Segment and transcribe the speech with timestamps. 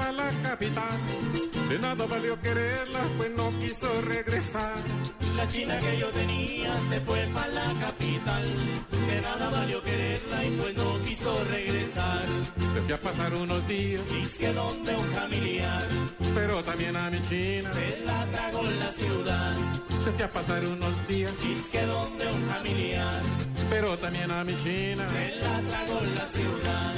[0.00, 0.98] Para la capital.
[1.68, 4.74] De nada valió quererla, pues no quiso regresar.
[5.36, 8.44] La china que yo tenía se fue para la capital.
[9.08, 12.24] De nada valió quererla y pues no quiso regresar.
[12.74, 15.86] Se fue a pasar unos días, Dice que donde un familiar
[16.34, 17.70] pero también a mi china.
[17.72, 19.56] se la tragó la ciudad.
[20.04, 23.20] Se fue a pasar unos días, Dice que donde un familiar
[23.68, 25.04] pero también a mi china.
[25.10, 26.89] se la tragó en la ciudad.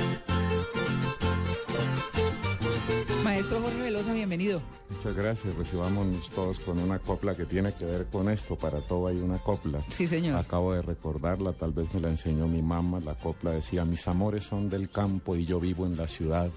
[3.43, 4.63] Maestro Jorge Velosa, bienvenido.
[4.89, 5.57] Muchas gracias.
[5.57, 8.55] Recibámonos todos con una copla que tiene que ver con esto.
[8.57, 9.81] Para todo hay una copla.
[9.89, 10.39] Sí, señor.
[10.39, 13.01] Acabo de recordarla, tal vez me la enseñó mi mamá.
[13.01, 16.51] La copla decía, mis amores son del campo y yo vivo en la ciudad.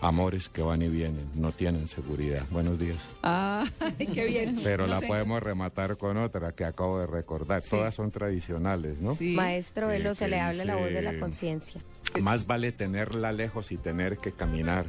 [0.00, 2.46] Amores que van y vienen, no tienen seguridad.
[2.50, 2.96] Buenos días.
[3.22, 3.64] Ah,
[3.98, 4.60] qué bien.
[4.64, 5.06] Pero No la sé.
[5.06, 7.62] podemos rematar con otra que acabo de recordar.
[7.62, 9.14] Todas son tradicionales, ¿no?
[9.14, 9.34] Sí.
[9.36, 11.82] Maestro Velo, se le habla la voz de la conciencia.
[12.22, 14.86] Más vale tenerla lejos y tener que caminar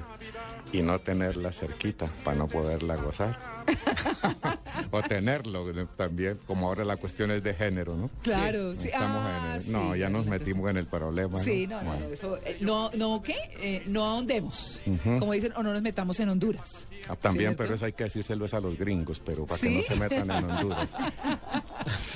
[0.73, 3.37] y no tenerla cerquita para no poderla gozar.
[4.91, 8.09] o tenerlo eh, también, como ahora la cuestión es de género, ¿no?
[8.21, 8.87] Claro, sí.
[8.87, 11.41] Estamos Ah, en el- no, sí, ya nos metimos en el problema.
[11.43, 13.35] Sí, no, no, eso, eh, no, no, ¿qué?
[13.61, 14.81] Eh, no ahondemos,
[15.19, 16.69] como dicen, o no nos metamos en Honduras.
[17.07, 19.69] Ah, también, ¿Sí, pero eso hay que decírselo es a los gringos, pero para que
[19.69, 20.91] no se metan en Honduras.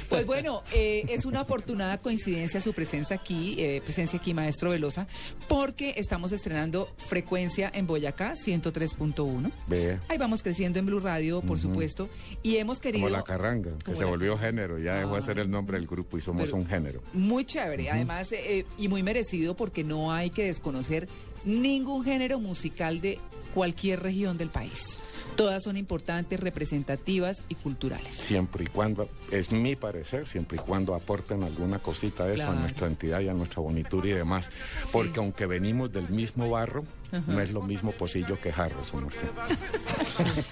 [0.10, 5.08] Pues bueno, eh, es una afortunada coincidencia su presencia aquí, eh, presencia aquí, maestro Velosa,
[5.48, 9.52] porque estamos estrenando frecuencia en Boyacá, 103.1.
[9.68, 12.10] Ve, Ahí vamos creciendo en Blue Radio, por supuesto,
[12.42, 13.06] y hemos querido...
[13.06, 15.88] como la carranga, que se la volvió género, ya dejó de ser el nombre del
[15.88, 17.02] grupo y somos Pero- un género.
[17.14, 21.08] Muy chévere, además, eh, y muy merecido porque no hay que desconocer
[21.46, 23.20] ningún género musical de
[23.54, 25.00] cualquier región del país.
[25.40, 28.14] Todas son importantes, representativas y culturales.
[28.14, 32.58] Siempre y cuando, es mi parecer, siempre y cuando aporten alguna cosita de eso Claro.
[32.58, 34.52] a nuestra entidad y a nuestra bonitura y demás.
[34.92, 36.84] Porque aunque venimos del mismo barro,
[37.28, 39.30] no es lo mismo pocillo que jarro, su merced.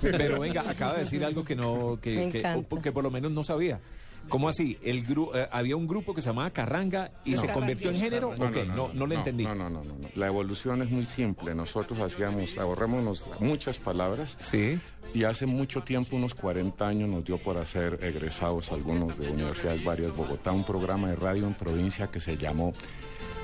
[0.01, 3.29] Pero venga, acaba de decir algo que no, que, Me que- que por lo menos
[3.33, 3.81] no sabía.
[4.29, 4.77] ¿Cómo así?
[4.83, 8.35] El gru- eh, había un grupo que se llamaba Carranga y se convirtió en género.
[8.37, 9.43] No, ok, no, no, lo entendí.
[9.43, 9.81] No, no, no.
[10.15, 11.53] La evolución es muy simple.
[11.55, 14.37] Nosotros hacíamos, ahorrémonos muchas palabras.
[14.41, 14.79] Sí.
[15.13, 19.83] Y hace mucho tiempo, unos 40 años, nos dio por hacer egresados algunos de universidades
[19.83, 22.73] varias Bogotá, un programa de radio en provincia que se llamó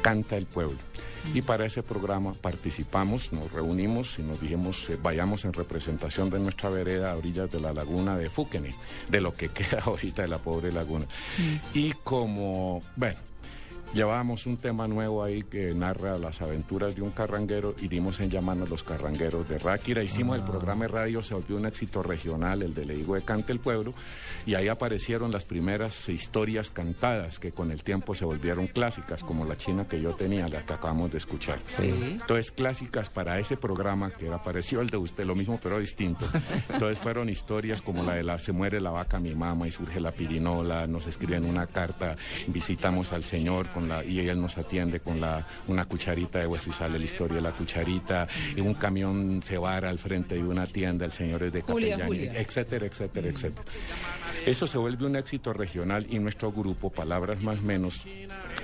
[0.01, 0.77] Canta el Pueblo.
[1.33, 6.39] Y para ese programa participamos, nos reunimos y nos dijimos, eh, vayamos en representación de
[6.39, 8.75] nuestra vereda a orillas de la laguna de Fúquene,
[9.09, 11.05] de lo que queda ahorita de la pobre laguna.
[11.73, 13.17] Y como, bueno,
[13.93, 18.31] Llevábamos un tema nuevo ahí que narra las aventuras de un carranguero y dimos en
[18.31, 20.01] llamarnos los carrangueros de Ráquira.
[20.01, 23.21] Hicimos el programa de radio, se volvió un éxito regional, el de Le digo de
[23.21, 23.93] Cante el Pueblo,
[24.47, 29.45] y ahí aparecieron las primeras historias cantadas que con el tiempo se volvieron clásicas, como
[29.45, 31.59] la china que yo tenía, la que acabamos de escuchar.
[31.65, 31.93] Sí.
[32.19, 36.25] Entonces, clásicas para ese programa, que era parecido al de usted, lo mismo pero distinto.
[36.67, 39.99] Entonces fueron historias como la de la se muere la vaca mi mamá y surge
[39.99, 42.15] la pirinola, nos escriben una carta,
[42.47, 46.69] visitamos al señor con la, y él nos atiende con la, una cucharita de hueso
[46.69, 50.43] y sale la historia de la cucharita, y un camión se vara al frente de
[50.43, 51.97] una tienda, el señor es de Julia.
[52.35, 53.65] etcétera, etcétera, etcétera.
[54.45, 58.01] Eso se vuelve un éxito regional y nuestro grupo, Palabras Más Menos,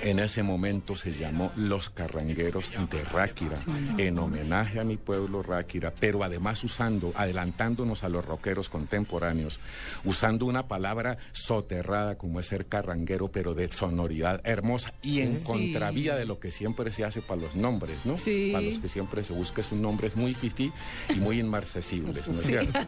[0.01, 3.55] en ese momento se llamó Los Carrangueros de Ráquira,
[3.97, 9.59] en homenaje a mi pueblo Ráquira, pero además usando, adelantándonos a los rockeros contemporáneos,
[10.05, 15.43] usando una palabra soterrada como es ser carranguero, pero de sonoridad hermosa y en Sí.
[15.45, 18.17] contravía de lo que siempre se hace para los nombres, ¿no?
[18.17, 18.51] Sí.
[18.53, 20.71] Para los que siempre se busca es un nombre muy fifí
[21.13, 22.79] y muy inmarcesibles, ¿no es cierto?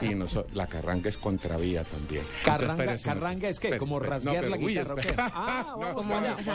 [0.00, 2.24] Y noso- la carranga es contravía también.
[2.44, 5.00] Carranga, Entonces, carranga es que como rasguear No, la pero, uy, guitarra.
[5.00, 5.16] espere.
[5.18, 6.45] Ah, No, vamos no, no, no, allá.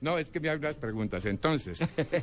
[0.00, 1.24] No, es que me hay unas preguntas.
[1.24, 1.80] Entonces,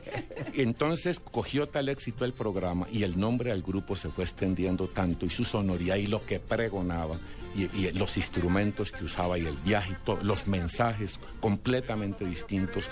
[0.54, 5.26] entonces cogió tal éxito el programa y el nombre al grupo se fue extendiendo tanto
[5.26, 7.18] y su sonoridad y lo que pregonaba
[7.56, 12.90] y, y los instrumentos que usaba y el viaje y todo, los mensajes completamente distintos.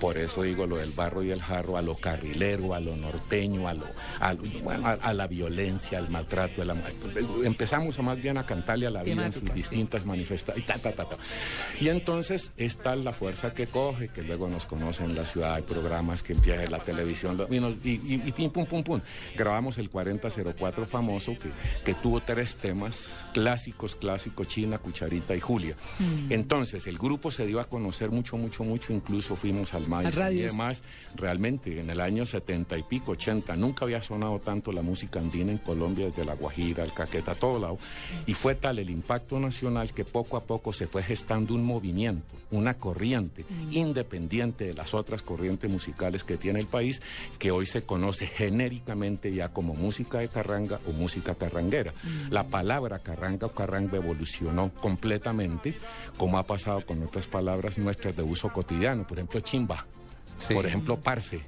[0.00, 3.68] Por eso digo lo del barro y el jarro, a lo carrilero, a lo norteño,
[3.68, 3.86] a, lo,
[4.20, 6.62] a, lo- bueno, a, a la violencia, al maltrato.
[6.62, 6.76] a la-
[7.44, 9.62] empezamos más bien a cantarle a la vida en sus Temáticas, sí.
[9.76, 10.64] distintas manifestaciones.
[10.64, 11.16] Y, ta, ta, ta, ta.
[11.80, 15.62] y entonces está la fuerza que coge, que luego nos conocen en la ciudad, hay
[15.62, 19.00] programas que empieza en la televisión y, nos- y, y- y pim, pum, pum, pum.
[19.36, 21.50] Grabamos el 4004 famoso que,
[21.84, 25.76] que tuvo tres temas clásicos, clásicos, China, Cucharita y Julia.
[26.30, 30.40] Entonces el grupo se dio a conocer mucho, mucho, mucho, incluso fuimos al maíz y
[30.40, 30.82] demás.
[31.16, 35.52] Realmente en el año 70 y pico, 80, nunca había sonado tanto la música andina
[35.52, 37.78] en Colombia, desde La Guajira, el Caqueta, a todo lado.
[38.26, 42.26] Y fue tal el impacto nacional que poco a poco se fue gestando un movimiento,
[42.50, 47.02] una corriente independiente de las otras corrientes musicales que tiene el país,
[47.38, 51.92] que hoy se conoce genéricamente ya como música de carranga o música carranguera.
[52.30, 53.63] La palabra carranga o carranga
[53.98, 55.76] evolucionó completamente,
[56.16, 59.86] como ha pasado con otras palabras nuestras de uso cotidiano, por ejemplo, chimba.
[60.38, 60.52] Sí.
[60.54, 61.40] Por ejemplo, parce,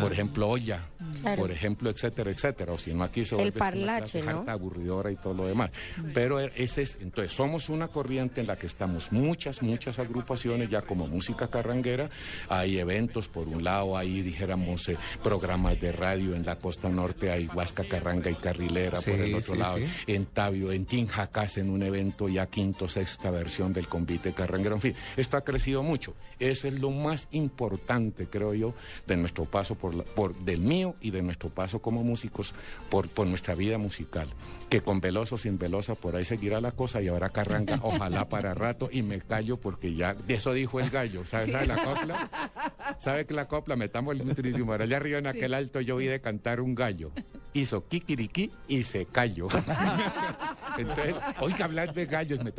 [0.00, 0.86] por ejemplo, olla,
[1.20, 1.42] Claro.
[1.42, 2.72] por ejemplo, etcétera, etcétera.
[2.72, 4.50] O si no, aquí se El vuelve una parlache, clase ¿no?
[4.50, 5.70] aburridora y todo lo demás.
[6.12, 10.82] Pero ese es, entonces, somos una corriente en la que estamos muchas, muchas agrupaciones ya
[10.82, 12.08] como música carranguera.
[12.48, 17.30] Hay eventos, por un lado, ahí dijéramos eh, programas de radio en la costa norte,
[17.30, 19.86] hay Huasca Carranga y Carrilera, por el otro sí, lado, sí.
[20.06, 24.76] en Tabio, en Tinjacás, en un evento ya quinto, sexta versión del convite carranguero.
[24.76, 26.14] En fin, esto ha crecido mucho.
[26.38, 28.74] Eso es lo más importante, creo yo,
[29.06, 32.52] de nuestro paso por, la- por del mío y de nuestro paso como músicos
[32.90, 34.28] por, por nuestra vida musical.
[34.68, 38.54] Que con veloso, sin velosa, por ahí seguirá la cosa y ahora carranga, ojalá para
[38.54, 42.30] rato y me callo porque ya, de eso dijo el gallo, ¿sabes sabe la copla?
[42.98, 43.76] ¿Sabe que la copla?
[43.76, 44.72] Metamos el nutrísimo.
[44.72, 47.12] Allá arriba en aquel alto yo oí de cantar un gallo.
[47.52, 49.46] Hizo kikiriki y se cayó.
[50.78, 52.42] Entonces, oiga, hablar de gallos.
[52.42, 52.52] me-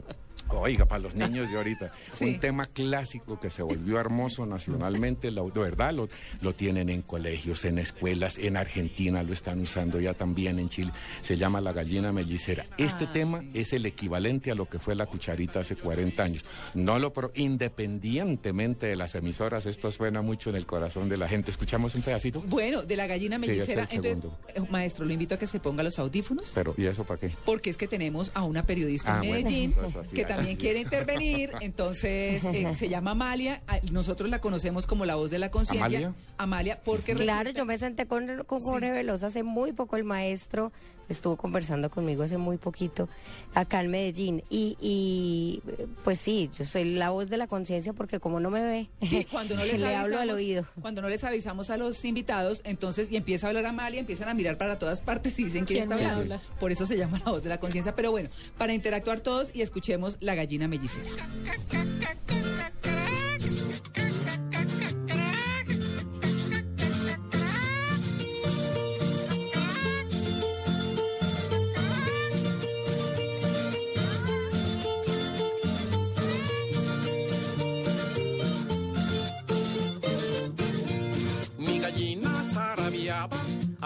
[0.49, 2.25] Oiga, para los niños de ahorita, Sí.
[2.25, 6.07] un tema clásico que se volvió hermoso nacionalmente, de verdad lo,
[6.41, 10.91] lo tienen en colegios, en escuelas, en Argentina lo están usando ya también en Chile,
[11.21, 12.65] se llama la gallina mellicera.
[12.77, 13.49] Este Ah, tema sí.
[13.53, 16.45] es el equivalente a lo que fue la cucharita hace 40 años.
[16.73, 21.27] No lo pro- independientemente de las emisoras, esto suena mucho en el corazón de la
[21.27, 21.51] gente.
[21.51, 22.41] ¿Escuchamos un pedacito?
[22.41, 23.87] Bueno, de la gallina Sí, mellicera.
[23.91, 26.51] Entonces, eh, maestro, lo invito a que se ponga los audífonos.
[26.55, 27.31] Pero, ¿y eso para qué?
[27.45, 30.57] Porque es que tenemos a una periodista Ah, en bueno, Medellín entonces que así, también
[30.57, 30.61] sí.
[30.61, 31.51] quiere intervenir.
[31.61, 33.61] Entonces, eh, se llama Amalia.
[33.91, 35.85] Nosotros la conocemos como la voz de la conciencia.
[35.85, 36.13] ¿Amalia?
[36.37, 40.03] Amalia, porque Claro, resulta- yo me senté con, con Jorge Velosa hace muy poco, el
[40.03, 40.71] maestro
[41.07, 43.07] estuvo conversando conmigo hace muy poquito
[43.53, 45.61] acá en Medellín y, y
[46.03, 49.23] pues sí, yo soy la voz de la conciencia porque como no me ve, Sí,
[49.29, 50.65] cuando no les le hablo al avisamos- oído.
[50.81, 54.33] Cuando no les avisamos a los invitados, entonces, y empieza a hablar Amalia, empiezan a
[54.33, 56.41] mirar para todas partes y dicen quién ¿Quién está hablando.
[56.59, 57.93] Por eso se llama la voz de la conciencia.
[57.95, 61.11] Pero bueno, para interactuar todos y escuchemos la gallina mellicera.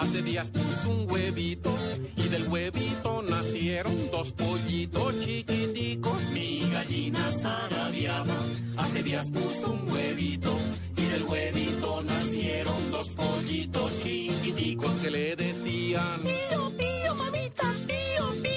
[0.00, 1.70] Hace días puso un huevito
[2.16, 6.30] y del huevito nacieron dos pollitos chiquiticos.
[6.30, 8.34] Mi gallina zarabiaba,
[8.78, 10.56] hace días puso un huevito
[10.96, 14.92] y del huevito nacieron dos pollitos chiquiticos.
[15.02, 18.49] que le decían Pío, pío, mamita, pío, pío,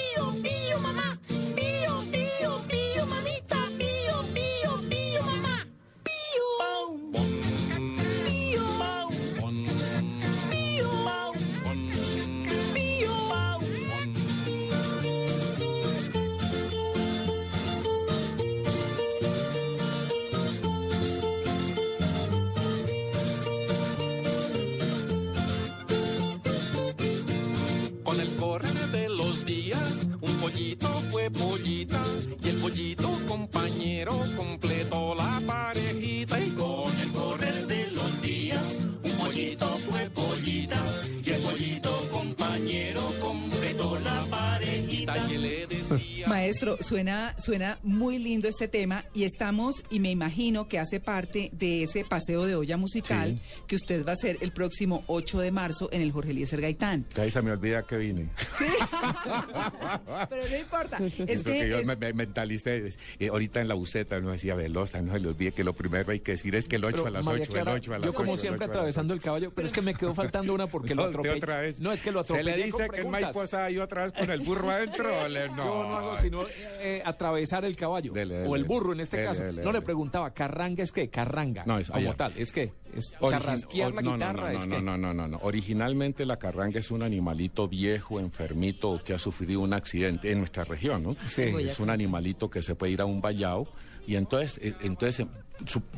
[46.82, 51.84] Suena, suena muy lindo este tema y estamos, y me imagino que hace parte de
[51.84, 55.90] ese paseo de olla musical que usted va a hacer el próximo 8 de marzo
[55.92, 57.06] en el Jorge Eliezer Gaitán.
[57.18, 58.30] Ahí se me olvida que vine.
[58.58, 58.66] Sí,
[60.30, 60.98] pero no importa.
[60.98, 62.90] Es Eso que, que yo es- me, me mentalicé.
[63.20, 66.12] eh, ahorita en la buceta no decía Velosa, no se le olvide que lo primero
[66.12, 67.94] hay que decir es que el 8 Pero, a las María 8, Clara, el 8
[67.94, 68.18] a las yo 8.
[68.18, 70.54] como el siempre 8 a las atravesando el caballo, pero es que me quedó faltando
[70.54, 71.38] una porque lo No, usted atropellé.
[71.38, 71.80] otra vez.
[71.80, 73.10] No, es que lo Se atropellé le dice con que en.
[73.10, 75.28] Maiposa hay otra vez con el burro adentro.
[75.28, 75.56] le- no.
[75.58, 76.46] Yo no hago sino
[76.80, 77.83] eh, atravesar el caballo.
[78.14, 78.48] Dele, dele.
[78.48, 79.44] o el burro en este Dele, caso.
[79.52, 81.10] no le preguntaba, ¿carranga es qué?
[81.10, 81.64] Carranga.
[81.66, 82.16] No, es como allá.
[82.16, 82.34] tal.
[82.38, 84.34] Es que es charrasquear la no, guitarra.
[84.34, 85.40] No, no, es no, que no, no, no, no.
[85.44, 90.64] Originalmente la carranga es un animalito viejo, enfermito, que ha sufrido un accidente en nuestra
[90.64, 91.12] región, ¿no?
[91.26, 91.44] Sí.
[91.60, 93.68] Es un animalito que se puede ir a un vallado
[94.06, 95.26] y entonces, eh, entonces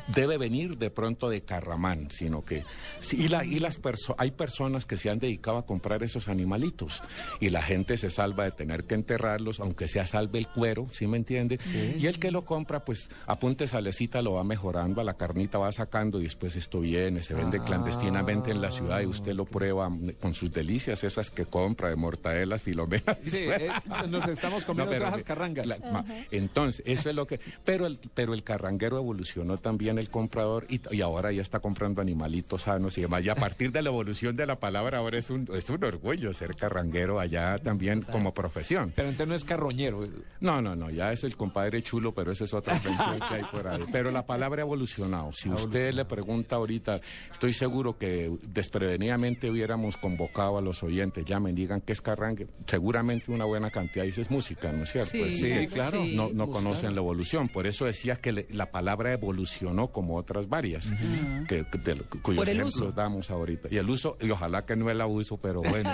[0.08, 2.64] debe venir de pronto de Carramán, sino que
[3.12, 7.02] y, la, y las perso- hay personas que se han dedicado a comprar esos animalitos
[7.40, 11.08] y la gente se salva de tener que enterrarlos, aunque sea salve el cuero, ¿sí
[11.08, 11.60] me entiende?
[11.98, 15.72] Y el que lo compra, pues apunte salecita, lo va mejorando, a la carnita va
[15.72, 19.90] sacando y después esto viene, se vende clandestinamente en la ciudad y usted lo prueba
[19.90, 23.18] mm, con sus delicias, esas que compra de mortadelas, filomenas.
[23.26, 23.70] Sí, eh,
[24.10, 25.66] nos estamos comiendo No, pero- todas las carrangas.
[25.68, 27.40] la- ma- entonces, eso es lo que...
[27.64, 32.02] Pero el, pero el carranguero evolucionó también el comprador y, y ahora ya está comprando
[32.02, 33.24] animalitos sanos y demás.
[33.26, 36.34] Y a partir de la evolución de la palabra ahora es un, es un orgullo
[36.34, 38.92] ser carranguero allá también como profesión.
[38.96, 40.08] Pero entonces no es carroñero.
[40.40, 43.44] No, no, no, ya es el compadre chulo, pero esa es otra invención que hay
[43.52, 43.82] por ahí.
[43.92, 45.32] Pero la palabra ha evolucionado.
[45.34, 47.00] Si usted le pregunta ahorita,
[47.32, 48.32] estoy seguro que
[48.80, 52.48] desprevenidamente hubiéramos convocado a los oyentes, llamen, digan qué es carrangue.
[52.68, 55.12] Seguramente una buena cantidad dice es música, ¿no es cierto?
[55.12, 56.04] Sí, claro.
[56.14, 57.48] No, no conocen la evolución.
[57.48, 60.90] Por eso decía que le- la palabra evolucionó como otras varias,
[61.48, 62.92] que, que- de- cuyos Por el ejemplos uso.
[62.92, 63.68] damos ahorita.
[63.72, 65.90] Y el uso, y ojalá que no el abuso, pero bueno.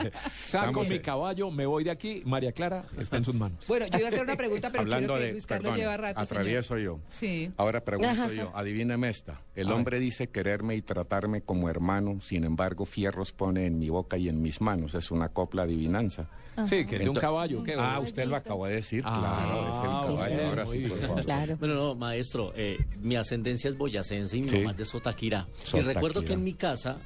[0.46, 2.22] Saco mi caballo, me voy de aquí.
[2.24, 3.64] María Clara está en sus manos.
[3.66, 5.96] Bueno, yo iba a hacer una pregunta, pero Hablando quiero que de, Luis Carlos lleva
[5.96, 6.20] rato.
[6.26, 6.40] señor.
[6.40, 7.00] atravieso yo.
[7.10, 7.50] Sí.
[7.56, 9.40] Ahora pregunto yo, adivíneme esta.
[9.54, 14.16] El hombre dice quererme y tratarme como hermano, sin embargo, fierros pone en mi boca
[14.16, 14.94] y en mis manos.
[14.94, 16.28] Es una copla adivinanza.
[16.68, 17.62] Sí, que de un caballo.
[17.64, 17.74] ¿qué?
[17.78, 20.34] Ah, usted lo acabó de decir, Ah, claro, es el sí, caballo.
[20.36, 21.24] sí, Ahora sí, por favor.
[21.24, 21.56] Claro.
[21.58, 24.58] Bueno, no, maestro, eh, mi ascendencia es boyacense y mi Sí.
[24.58, 25.46] mamá es de Sotaquira.
[25.48, 25.92] Y Sotaquira.
[25.94, 26.98] recuerdo que en mi casa,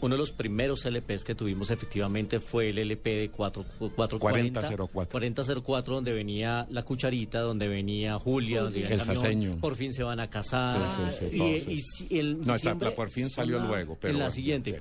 [0.00, 5.10] uno de los primeros LPs que tuvimos efectivamente fue el LP de 4, 440, 4004.
[5.10, 9.56] 4004, donde venía La Cucharita, donde venía Julia, donde venía El Camión, Saseño.
[9.60, 10.90] Por fin se van a casar.
[10.90, 11.82] Sí, sí, sí, y, todo, y sí.
[12.08, 14.80] si- el No, diciembre por fin salió luego, pero En la bueno, siguiente.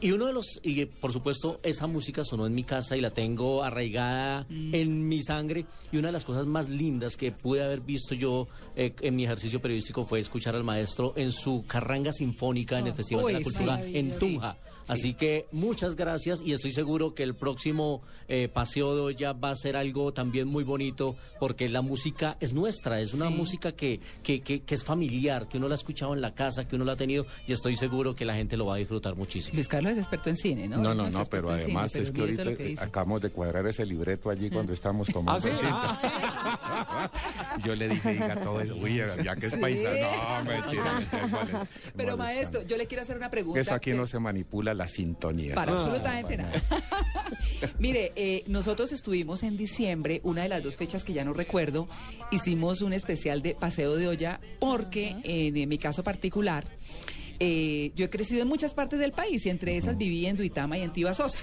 [0.00, 3.10] Y uno de los, y por supuesto, esa música sonó en mi casa y la
[3.10, 5.64] tengo arraigada en mi sangre.
[5.92, 9.24] Y una de las cosas más lindas que pude haber visto yo eh, en mi
[9.24, 13.38] ejercicio periodístico fue escuchar al maestro en su carranga sinfónica en el Festival de la
[13.38, 13.44] sí.
[13.44, 14.54] Cultura en 中啊。
[14.88, 19.54] Así que muchas gracias y estoy seguro que el próximo eh, paseo de olla va a
[19.56, 23.34] ser algo también muy bonito porque la música es nuestra, es una Sí.
[23.34, 26.66] música que, que, que, que es familiar, que uno la ha escuchado en la casa,
[26.66, 29.14] que uno la ha tenido y estoy seguro que la gente lo va a disfrutar
[29.14, 29.54] muchísimo.
[29.54, 30.78] Luis Carlos es experto en cine, ¿no?
[30.78, 34.30] No, no, no, pero cine, además pero es que ahorita acabamos de cuadrar ese libreto
[34.30, 37.10] allí cuando estamos tomando Ah, sí, ah.
[37.64, 38.74] Yo le dije, diga todo eso.
[38.76, 39.96] Uy, ya que es paisano.
[39.96, 41.92] No, mentira, mentira, ¿cuál es?
[41.96, 43.60] Pero maestro, yo le quiero hacer una pregunta.
[43.60, 45.54] Eso aquí que- no se manipula la sintonía.
[45.54, 46.62] Para absolutamente para nada.
[47.78, 51.88] Mire, eh, nosotros estuvimos en diciembre, una de las dos fechas que ya no recuerdo,
[52.30, 56.66] hicimos un especial de paseo de olla porque en, en mi caso particular,
[57.44, 60.78] eh, yo he crecido en muchas partes del país y entre esas viví en Duitama
[60.78, 61.38] y en Tibasosa,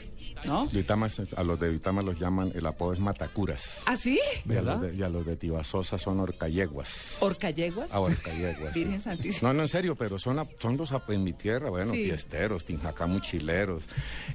[0.45, 0.67] ¿no?
[0.67, 3.81] Duitama, a los de Duitama los llaman, el apodo es Matacuras.
[3.85, 4.19] ¿Ah, sí?
[4.47, 4.77] Y a, los ¿Verdad?
[4.79, 7.17] de, y a los de Tibasosa son Orcayeguas.
[7.21, 7.91] ¿Orcayeguas?
[7.93, 8.73] Ah, Orcayeguas.
[8.73, 8.83] sí.
[8.83, 9.49] Virgen Santísima.
[9.49, 12.03] No, no, en serio, pero son, a- son los en mi tierra, bueno, Sí.
[12.03, 13.85] fiesteros, tinjacamuchileros,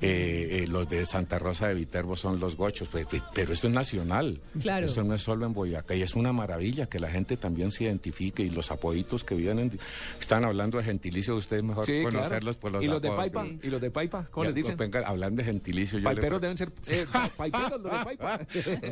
[0.01, 3.75] eh, eh, los de Santa Rosa de Viterbo son los gochos, pues, pero esto es
[3.75, 4.41] nacional.
[4.61, 4.87] Claro.
[4.87, 7.85] Esto no es solo en Boyacá y es una maravilla que la gente también se
[7.85, 9.79] identifique y los apoditos que vienen,
[10.21, 12.61] están hablando de gentilicio, ustedes mejor Sí, conocerlos claro.
[12.61, 13.45] por los ¿Y los de Paipa?
[13.45, 13.61] sí.
[13.63, 14.27] ¿Y los de Paipa?
[14.31, 14.77] ¿Cómo Ya, les dicen?
[14.77, 18.41] pues, venga, hablando de gentilicio, yo Paiperos deben ser eh, paiperos los de Paipa.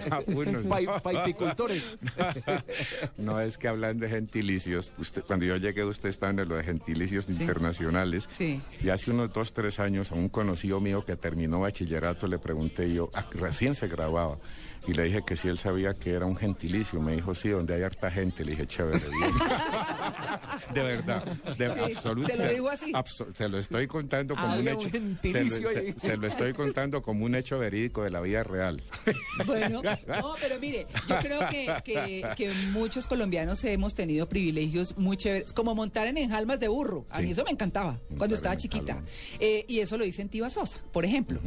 [0.09, 1.01] Pai- no.
[1.03, 1.97] paipicultores.
[3.17, 4.93] No es que hablan de gentilicios.
[4.99, 8.29] Usted, cuando yo llegué, usted estaba en lo de gentilicios internacionales.
[8.37, 8.61] Sí.
[8.83, 12.93] Y hace unos dos, tres años, a un conocido mío que terminó bachillerato, le pregunté
[12.93, 14.39] yo, ah, recién se graduaba.
[14.87, 17.01] Y le dije que si él sabía que era un gentilicio.
[17.01, 18.45] Me dijo, sí, donde hay harta gente.
[18.45, 19.33] Le dije, chévere, bien.
[20.75, 21.25] de verdad,
[21.57, 22.29] de Sí, absoluto.
[22.29, 22.93] se lo digo así.
[22.93, 24.81] abso- se lo estoy contando como un hecho.
[24.83, 28.83] se, gentilicio lo, se- lo estoy contando como un hecho verídico de la vida real.
[29.47, 35.17] Bueno, no, pero mire, yo creo que, que- que muchos colombianos hemos tenido privilegios muy
[35.17, 37.07] chéveres, como montar en enjalmas de burro.
[37.11, 37.25] A Sí.
[37.25, 39.03] mí eso me encantaba Montar cuando en estaba chiquita.
[39.41, 41.41] Eh, y eso lo hice en Tiba Sosa, por ejemplo.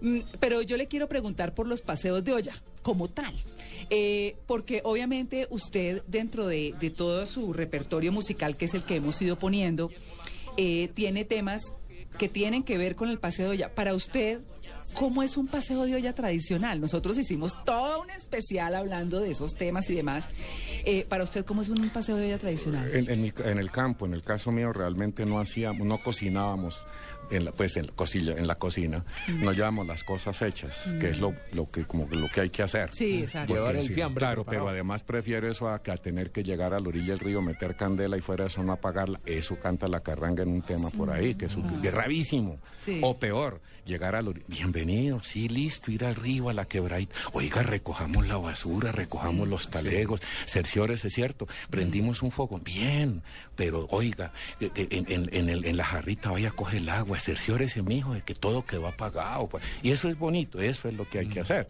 [0.00, 2.54] Mm, pero yo le quiero preguntar por los paseos de olla.
[2.82, 3.34] Como tal.
[3.90, 8.96] Eh, porque obviamente usted, dentro de, de todo su repertorio musical, que es el que
[8.96, 9.90] hemos ido poniendo,
[10.56, 11.62] eh, tiene temas
[12.18, 13.74] que tienen que ver con el paseo de olla.
[13.74, 14.40] Para usted,
[14.94, 16.80] ¿cómo es un paseo de olla tradicional?
[16.80, 20.28] Nosotros hicimos todo un especial hablando de esos temas y demás.
[20.84, 22.90] Eh, para usted, ¿cómo es un paseo de olla tradicional?
[22.94, 26.84] En, en mi- en el campo, en el caso mío, realmente no hacíamos, no cocinábamos.
[27.30, 31.10] En la, pues en la cocina, en la cocina nos llevamos las cosas hechas, que
[31.10, 32.90] es lo, lo que como que lo que hay que hacer.
[32.92, 33.54] Sí, exacto.
[33.54, 34.64] Llevar el sí, fiambre Claro, preparado.
[34.66, 37.40] pero además prefiero eso a, que a tener que llegar a la orilla del río,
[37.42, 39.20] meter candela y fuera de eso no apagarla.
[39.26, 42.58] Eso canta la carranga en un tema por ahí, que es un- gravísimo.
[42.84, 43.00] Sí.
[43.02, 43.60] O peor,
[43.90, 44.46] llegar a la orilla.
[44.48, 47.14] Bienvenido, sí, listo, ir al río, a la quebradita.
[47.32, 51.46] Oiga, recojamos la basura, recojamos los talegos, cerciores, es cierto.
[51.70, 53.22] Prendimos un fuego, bien,
[53.56, 56.88] pero oiga, eh, eh, en, en- en el- en la jarrita vaya a coger el
[56.88, 59.48] agua, cerciórese, mijo, de que todo quedó apagado.
[59.48, 59.62] pues.
[59.82, 61.68] Y eso es bonito, eso es lo que hay que hacer.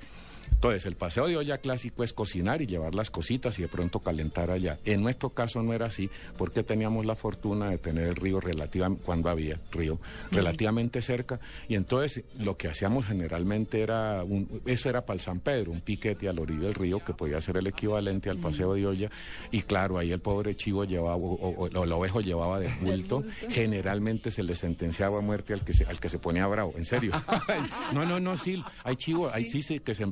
[0.53, 4.01] Entonces, el paseo de olla clásico es cocinar y llevar las cositas y de pronto
[4.01, 4.79] calentar allá.
[4.85, 9.03] En nuestro caso no era así, porque teníamos la fortuna de tener el río relativamente,
[9.05, 9.99] cuando había río,
[10.31, 11.41] relativamente cerca.
[11.69, 15.81] Y entonces lo que hacíamos generalmente era, un- eso era para el San Pedro, un
[15.81, 19.11] piquete a la orilla del río que podía ser el equivalente al paseo de olla.
[19.51, 23.25] Y claro, ahí el pobre chivo llevaba, o, o- o el ovejo llevaba de bulto.
[23.49, 26.85] Generalmente se le sentenciaba a muerte al que se, al que se ponía bravo, en
[26.85, 27.13] serio.
[27.95, 30.03] no, no, no, sí, hay chivos, hay sí, sí, que se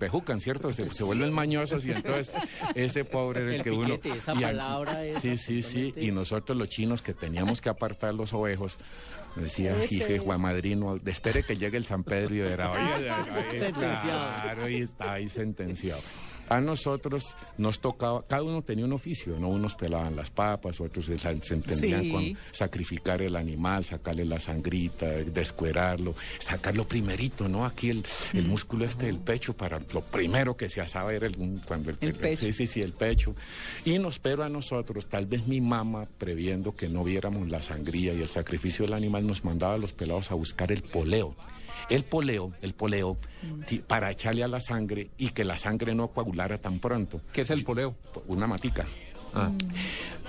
[0.40, 0.72] ¿cierto?
[0.72, 2.32] Se, se vuelven mañosos y entonces
[2.74, 3.94] ese pobre era el, El que uno...
[3.96, 7.60] piquete, esa y al- palabra es Sí, sí, sí, y nosotros los chinos que teníamos
[7.60, 8.78] que apartar los ovejos,
[9.36, 13.10] decía, jije, Juan Madrino, espere que llegue el San Pedro y verá, oye,
[13.50, 14.42] oye, Sentenciado.
[14.42, 16.00] Claro, y está ahí sentenciado.
[16.48, 19.48] A nosotros nos tocaba, cada uno tenía un oficio, ¿no?
[19.48, 22.10] Unos pelaban las papas, otros se, se entendían Sí.
[22.10, 27.66] con sacrificar el animal, sacarle la sangrita, descuerarlo, sacarlo primerito, ¿no?
[27.66, 31.36] Aquí el, el músculo este del pecho, para lo primero que se asaba era el,
[31.66, 32.46] cuando el, El pecho.
[32.46, 33.34] Sí, sí, sí, el pecho.
[33.84, 38.14] Y nos, pero a nosotros, tal vez mi mamá, previendo que no viéramos la sangría
[38.14, 41.34] y el sacrificio del animal, nos mandaba a los pelados a buscar el poleo.
[41.88, 43.16] El poleo, el poleo,
[43.66, 47.20] ti- para echarle a la sangre y que la sangre no coagulara tan pronto.
[47.32, 47.94] ¿Qué es el poleo?
[48.26, 48.86] Una matica.
[49.34, 49.50] Ah.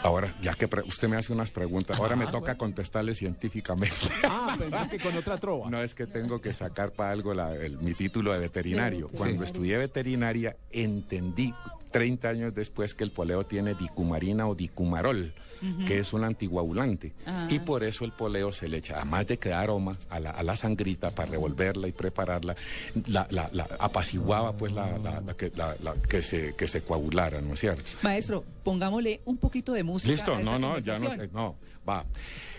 [0.03, 3.95] Ahora, ya que usted me hace unas preguntas, ahora me toca contestarle científicamente.
[4.23, 5.69] Ah, pensé que con otra trova.
[5.69, 9.09] No es que tengo que sacar para algo la- el- mi título de veterinario.
[9.09, 11.53] Cuando estudié veterinaria entendí
[11.91, 15.33] 30 años después que el poleo tiene dicumarina o dicumarol,
[15.85, 17.11] que es un antiguaulante.
[17.49, 20.31] Y por eso el poleo se le echa, además de que da aroma a la,
[20.31, 22.55] a la sangrita para revolverla y prepararla,
[23.07, 24.89] la, la- la- apaciguaba pues la,
[25.37, 25.51] que,
[26.09, 27.83] que se, que se coagulara, ¿no es cierto?
[28.01, 30.11] Maestro, pongámosle un poquito de música.
[30.11, 31.55] Listo, a esta no, no, ya no, no,
[31.87, 32.05] va.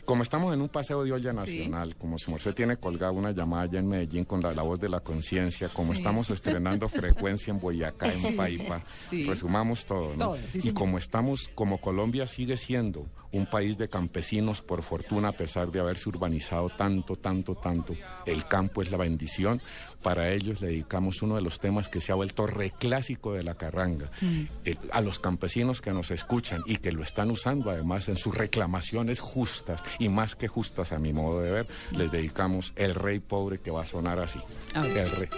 [0.04, 3.64] Como estamos en un paseo de olla nacional, como su merced tiene colgada una llamada
[3.64, 5.98] allá en Medellín con la, la voz de la conciencia, como Sí.
[5.98, 10.18] estamos estrenando frecuencia en Boyacá, en Paipa, resumamos todo, ¿no?
[10.18, 15.32] Todo, y como estamos, como Colombia sigue siendo un país de campesinos, por fortuna, a
[15.32, 17.94] pesar de haberse urbanizado tanto, tanto, tanto,
[18.26, 19.60] el campo es la bendición.
[20.02, 23.54] Para ellos le dedicamos uno de los temas que se ha vuelto reclásico de la
[23.54, 24.10] carranga.
[24.22, 24.42] Mm.
[24.64, 28.34] El- a los campesinos que nos escuchan y que lo están usando además en sus
[28.34, 33.20] reclamaciones justas y más que justas a mi modo de ver, les dedicamos El Rey
[33.20, 34.40] Pobre que va a sonar así.
[34.74, 35.28] El Rey.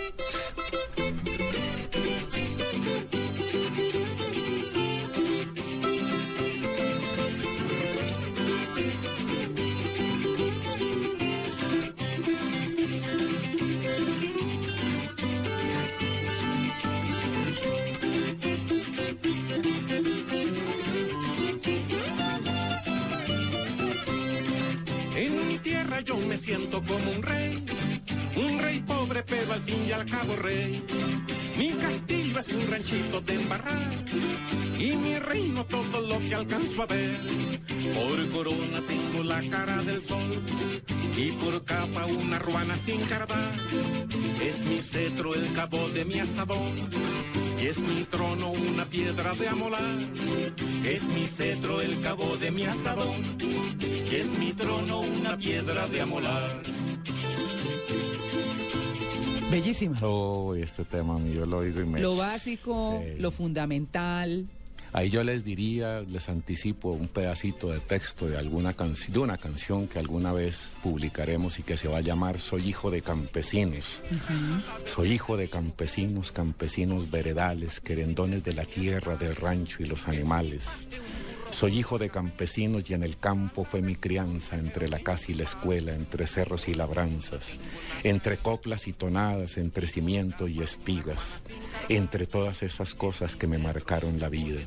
[26.04, 27.64] Yo me siento como un rey,
[28.36, 30.82] un rey pobre pero al fin y al cabo rey.
[31.56, 33.90] Mi castillo es un ranchito de embarrar
[34.78, 37.16] y mi reino todo lo que alcanzo a ver.
[37.94, 40.42] Por corona tengo la cara del sol
[41.16, 43.52] y por capa una ruana sin cardar.
[44.42, 47.21] Es mi cetro el cabo de mi asadón
[47.62, 49.98] y es mi trono una piedra de amolar.
[50.84, 53.14] Es mi cetro el cabo de mi asadón
[54.10, 56.60] y es mi trono una piedra de amolar.
[59.50, 59.98] Bellísima.
[60.02, 62.00] Oh, este tema mío yo lo oigo y me...
[62.00, 63.20] Lo básico, Sí.
[63.20, 64.48] lo fundamental.
[64.94, 69.38] Ahí yo les diría, les anticipo un pedacito de texto de alguna canción, de una
[69.38, 74.00] canción que alguna vez publicaremos y que se va a llamar Soy hijo de campesinos.
[74.84, 80.68] Soy hijo de campesinos, campesinos veredales, querendones de la tierra, del rancho y los animales.
[81.52, 85.34] Soy hijo de campesinos y en el campo fue mi crianza, entre la casa y
[85.34, 87.58] la escuela, entre cerros y labranzas,
[88.02, 91.42] entre coplas y tonadas, entre cimiento y espigas,
[91.88, 94.60] entre todas esas cosas que me marcaron la vida.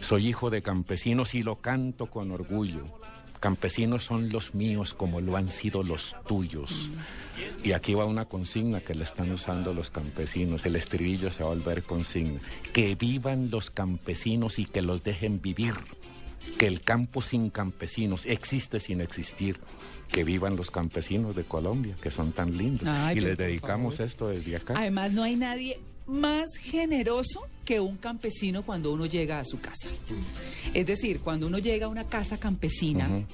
[0.00, 2.97] Soy hijo de campesinos y lo canto con orgullo.
[3.38, 6.90] Campesinos son los míos como lo han sido los tuyos.
[7.62, 10.66] Y aquí va una consigna que le están usando los campesinos.
[10.66, 12.40] El estribillo se va a volver consigna.
[12.72, 15.74] Que vivan los campesinos y que los dejen vivir.
[16.58, 19.58] Que el campo sin campesinos existe sin existir.
[20.10, 22.88] Que vivan los campesinos de Colombia, que son tan lindos.
[22.88, 24.74] Ay, y les dedicamos esto desde acá.
[24.76, 29.88] Además, no hay nadie más generoso que un campesino cuando uno llega a su casa.
[30.72, 33.26] Es decir, cuando uno llega a una casa campesina,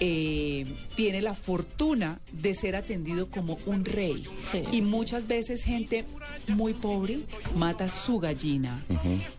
[0.00, 0.64] eh,
[0.96, 4.24] tiene la fortuna de ser atendido como un rey.
[4.72, 6.06] Y muchas veces gente
[6.46, 7.18] muy pobre
[7.56, 8.82] mata su gallina,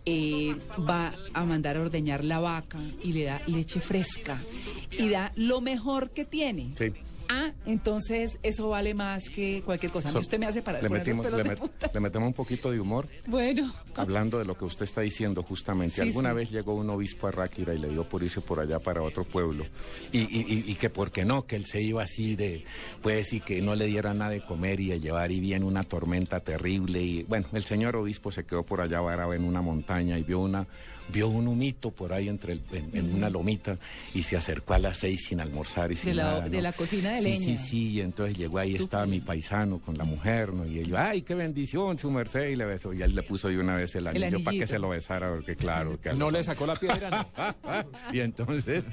[0.06, 0.54] eh,
[0.88, 4.40] va a mandar a ordeñar la vaca y le da leche fresca
[4.96, 6.72] y da lo mejor que tiene.
[6.78, 6.92] Sí.
[7.32, 10.08] Ah, entonces eso vale más que cualquier cosa.
[10.10, 13.06] So- usted me hace para le, metimos, le, met- le metemos un poquito de humor.
[13.26, 16.36] Bueno, Hablando de lo que usted está diciendo justamente, Sí, alguna sí.
[16.36, 19.22] vez llegó un obispo a Ráquira y le dio por irse por allá para otro
[19.24, 19.64] pueblo.
[20.10, 22.64] Y, y- y- y que por qué no, que él se iba así de,
[23.00, 25.84] pues, y que no le diera nada de comer y a llevar y viene una
[25.84, 27.00] tormenta terrible.
[27.00, 30.40] Y bueno, el señor obispo se quedó por allá varado en una montaña y vio
[30.40, 30.66] una,
[31.12, 33.76] vio un humito por ahí entre el- en, en una lomita
[34.14, 37.12] y se acercó a las seis sin almorzar y sin la- nada, de la cocina
[37.12, 37.44] de sí, leña.
[37.44, 40.66] Sí, sí, y entonces llegó ahí, estaba mi paisano con la mujer, ¿no?
[40.66, 42.92] Y ellos, ay, qué bendición, su merced, y le besó.
[42.92, 45.56] Y él le puso de una vez el anillo para que se lo besara, porque
[45.56, 46.00] claro.
[46.00, 47.24] Que No los- le sacó la piedra, no.
[48.12, 48.84] y entonces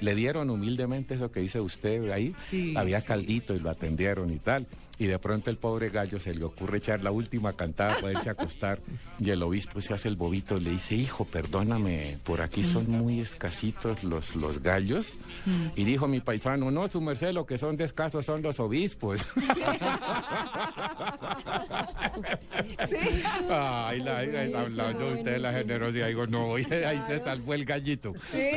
[0.00, 2.34] le dieron humildemente eso que dice usted ahí.
[2.48, 3.06] Sí, Había sí.
[3.06, 4.66] caldito y lo atendieron y tal.
[4.98, 8.30] Y de pronto el pobre gallo se le ocurre echar la última cantada para irse
[8.30, 8.80] a acostar.
[9.20, 12.90] Y el obispo se hace el bobito y le dice, hijo, perdóname, por aquí son
[12.90, 15.14] muy escasitos los, los gallos.
[15.76, 19.24] Y dijo mi paisano, no, su merced, lo que son de escasos son los obispos.
[23.48, 28.12] Ay, la, ay, hablando usted de la generosidad, digo, no, ahí se salvó el gallito.
[28.32, 28.50] Sí.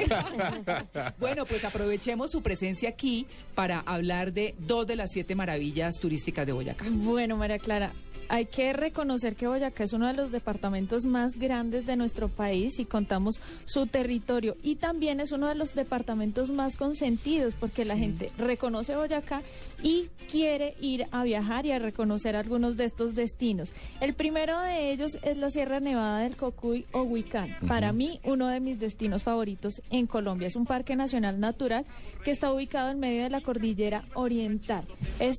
[1.20, 6.31] bueno, pues aprovechemos su presencia aquí para hablar de dos de las siete maravillas turísticas
[6.32, 6.86] de Boyacá.
[6.90, 7.92] Bueno, María Clara,
[8.32, 12.80] hay que reconocer que Boyacá es uno de los departamentos más grandes de nuestro país
[12.80, 17.98] y contamos su territorio y también es uno de los departamentos más consentidos porque la
[17.98, 19.42] gente reconoce Boyacá
[19.84, 23.74] y quiere ir a viajar y a reconocer algunos de estos destinos.
[24.00, 27.54] El primero de ellos es la Sierra Nevada del Cocuy o Huicán.
[27.68, 30.48] Para mí, uno de mis destinos favoritos en Colombia.
[30.48, 31.86] Es un parque nacional natural
[32.24, 34.86] que está ubicado en medio de la cordillera oriental.
[35.20, 35.36] Es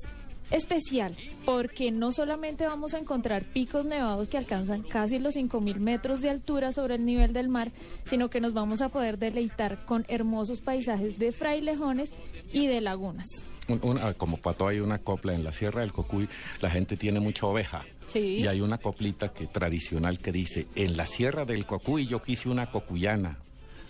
[0.51, 6.21] especial porque no solamente vamos a encontrar picos nevados que alcanzan casi los 5.000 metros
[6.21, 7.71] de altura sobre el nivel del mar,
[8.05, 12.11] sino que nos vamos a poder deleitar con hermosos paisajes de frailejones
[12.51, 13.27] y de lagunas.
[13.67, 16.27] Un- una- como pató hay una copla en la Sierra del Cocuy,
[16.61, 17.85] la gente tiene mucha oveja.
[18.07, 18.39] Sí.
[18.39, 22.49] Y hay una coplita que tradicional que dice, en la Sierra del Cocuy yo quise
[22.49, 23.37] una cocuyana.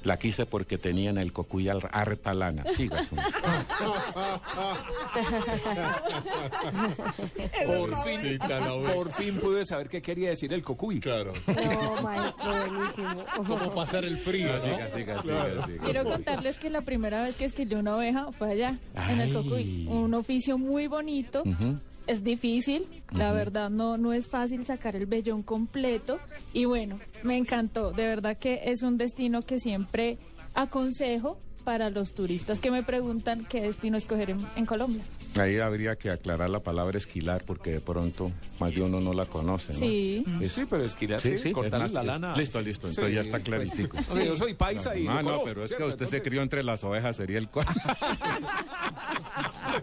[0.03, 2.63] La quise porque tenía en el cocuy al- harta lana.
[2.75, 3.15] Siga, su-
[7.65, 8.39] Por fin,
[8.93, 10.99] por fin pude saber qué quería decir el cocuy.
[10.99, 11.33] Claro.
[11.73, 13.23] No, maestro, buenísimo.
[13.47, 14.53] ¿Cómo pasar el frío?
[14.55, 14.61] ¿no?
[14.61, 15.83] Siga, siga, siga, siga.
[15.83, 18.77] Quiero contarles que la primera vez que esquilé una oveja fue allá,
[19.09, 19.33] en el.
[19.33, 19.87] Cocuy.
[19.89, 21.41] Un oficio muy bonito.
[21.45, 21.77] Ujú.
[22.07, 26.19] Es difícil, la verdad no, no es fácil sacar el vellón completo
[26.51, 30.17] y bueno, me encantó, de verdad que es un destino que siempre
[30.53, 35.01] aconsejo para los turistas que me preguntan qué destino escoger en, en Colombia.
[35.39, 39.25] Ahí habría que aclarar la palabra esquilar porque de pronto más de uno no la
[39.25, 39.71] conoce.
[39.71, 39.79] ¿no?
[39.79, 40.25] Sí.
[40.41, 42.35] Es- Sí, pero esquilar, Sí, sí, es la lana.
[42.35, 43.97] Listo, listo, entonces Sí, ya está claritico.
[43.97, 46.21] O sea, yo soy paisa y No, lo no, conozco, pero es que usted se
[46.21, 47.47] crió entre las ovejas, sería el.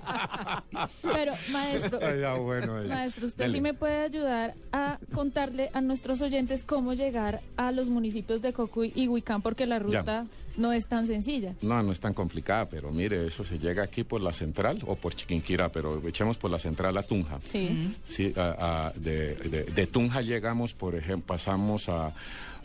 [1.02, 1.98] Pero maestro,
[2.42, 7.72] bueno, maestro, usted sí me puede ayudar a contarle a nuestros oyentes cómo llegar a
[7.72, 11.54] los municipios de Cocuy y Huicán porque la ruta no es tan sencilla.
[11.62, 14.96] No, no es tan complicada, pero mire, eso se llega aquí por la central o
[14.96, 17.38] por Chiquinquirá, pero echemos por la central a Tunja.
[17.44, 17.94] Sí.
[18.08, 22.12] Sí, a- a- de, de- de Tunja llegamos, por ejemplo, pasamos a,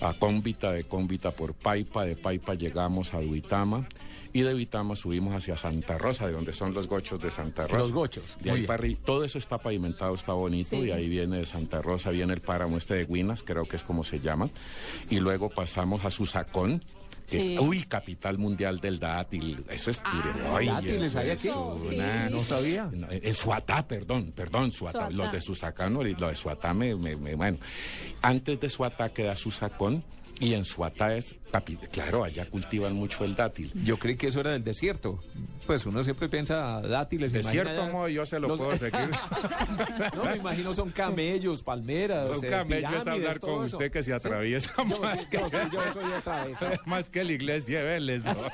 [0.01, 3.87] a Cómbita, de Cómbita por Paipa, de Paipa llegamos a Duitama
[4.35, 7.77] y de Duitama subimos hacia Santa Rosa, de donde son los gochos de Santa Rosa.
[7.77, 10.87] Los gochos, De ahí para todo eso está pavimentado, está bonito, Sí.
[10.87, 13.83] y ahí viene de Santa Rosa, viene el páramo este de Guinas, creo que es
[13.83, 14.49] como se llama,
[15.09, 16.83] y luego pasamos a Susacón,
[17.29, 17.55] que Sí.
[17.55, 20.01] es, uy, capital mundial del dátil, eso es
[20.53, 21.47] Ay, ¿dátiles eso hay aquí?
[21.47, 21.95] una- Sí,
[22.27, 22.33] sí.
[22.33, 22.89] No sabía.
[22.93, 24.99] no, El Suatá, perdón, perdón, Suatá.
[24.99, 25.13] Suatá.
[25.15, 27.57] Los de Susacano y lo de Suatá me, me- me- bueno.
[28.21, 30.03] Antes de Suatá queda Susacón
[30.39, 33.71] y en Suatá es Capi- claro, allá cultivan mucho el dátil.
[33.85, 35.19] Yo creí que eso era del desierto.
[35.65, 37.31] Pues uno siempre piensa dátiles.
[37.31, 39.09] De imagina cierto modo yo se lo los- puedo seguir.
[40.15, 42.35] no, me imagino son camellos, palmeras.
[42.37, 43.77] Un camello es hablar con eso.
[43.77, 46.57] usted que se atraviesa Yo, más, sí, que, yo, sí, yo soy otra vez.
[46.85, 48.23] más que la iglesia de Vélez.
[48.25, 48.35] ¿no?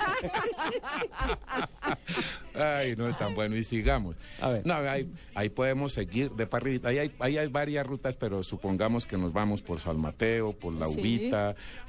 [2.54, 3.56] Ay, no es tan bueno.
[3.56, 4.16] Y sigamos.
[4.40, 4.66] A ver.
[4.66, 6.90] No, ahí, ahí podemos seguir de para arriba.
[6.90, 10.74] Ahí hay, ahí hay varias rutas, pero supongamos que nos vamos por San Mateo, por
[10.74, 10.94] La Sí.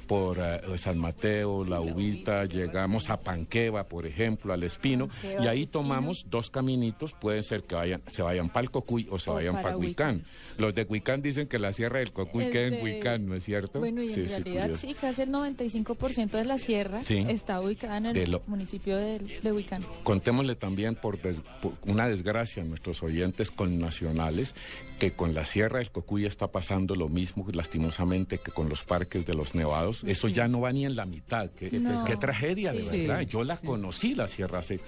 [0.07, 5.65] Por eh, San Mateo, La Ubita, llegamos a Panqueva, por ejemplo, al Espino, y ahí
[5.65, 9.35] tomamos dos caminitos, pueden ser que vayan, se vayan para el Cocuy o se O
[9.35, 10.25] vayan para para Huicán.
[10.57, 13.79] Los de Huicán dicen que la sierra del Cocuy queda en Huicán, ¿no es cierto?
[13.79, 14.87] Bueno, y en Sí, sí, realidad curioso.
[14.87, 17.25] sí, casi el 95% de la sierra Sí.
[17.29, 19.83] está ubicada en el De lo- municipio de, de Huicán.
[20.03, 24.53] Contémosle también por, des- por una desgracia a nuestros oyentes connacionales
[24.99, 29.25] que con la Sierra del Cocuy está pasando lo mismo lastimosamente que con los parques
[29.25, 30.03] de los nevados.
[30.05, 31.49] Eso ya no va ni en la mitad.
[31.51, 32.03] Qué, No.
[32.05, 33.05] qué tragedia, de Sí.
[33.07, 33.21] verdad.
[33.21, 34.79] Yo la conocí, la Sierra, hace...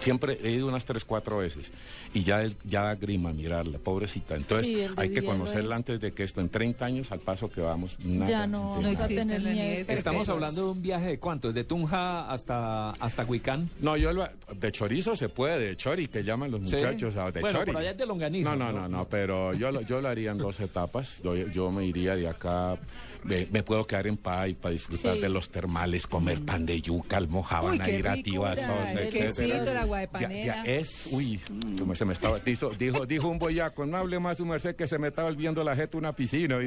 [0.00, 1.70] Siempre he ido unas tres, cuatro veces
[2.14, 4.34] y ya es ya da grima mirarla, pobrecita.
[4.34, 7.50] Entonces Sí, hay que conocerla es- antes de que esto en 30 años, al paso
[7.50, 8.30] que vamos, nada.
[8.30, 8.92] Ya no a nada.
[8.92, 9.92] existe la nieve perfecta.
[9.92, 13.68] Estamos hablando de un viaje de cuánto, de Tunja hasta, hasta Huicán.
[13.80, 16.76] No, yo lo- de chorizo se puede, de chori, que llaman los Sí.
[16.76, 17.72] muchachos, ah, de Bueno, chori.
[17.72, 18.80] por allá es de longaniza, No, no, ¿no?
[18.82, 21.20] no, no, pero yo lo, yo lo haría en dos etapas.
[21.22, 22.78] Yo, yo me iría de acá,
[23.24, 25.20] me, me puedo quedar en Pai para disfrutar Sí.
[25.22, 29.32] de los termales, comer pan de yuca, almojábana, ir a Tibazos, ay, el etcétera.
[29.32, 30.44] quesito, el agua de Ya- panela.
[30.46, 31.40] ya es, uy,
[31.78, 34.86] como se me estaba, dijo, dijo, dijo un boyaco, no hable más su merced que
[34.86, 36.58] se me estaba volviendo la jeta una piscina.